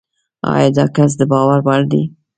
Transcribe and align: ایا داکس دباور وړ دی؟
ایا 0.53 0.69
داکس 0.77 1.11
دباور 1.19 1.59
وړ 1.65 1.81
دی؟ 1.91 2.03